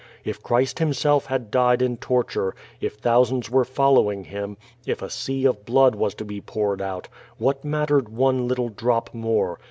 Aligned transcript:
If 0.25 0.41
Christ 0.41 0.79
Him 0.79 0.93
self 0.93 1.27
had 1.27 1.51
died 1.51 1.79
in 1.79 1.97
torture, 1.97 2.55
if 2.79 2.95
thousands 2.95 3.51
were 3.51 3.63
following 3.63 4.23
Him, 4.23 4.57
if 4.83 5.03
a 5.03 5.11
sea 5.11 5.45
of 5.45 5.63
blood 5.63 5.93
was 5.93 6.15
to 6.15 6.25
be 6.25 6.41
jwured 6.41 6.81
out, 6.81 7.07
what 7.37 7.63
mattered 7.63 8.09
one 8.09 8.47
little 8.47 8.69
drop 8.69 9.13
more? 9.13 9.59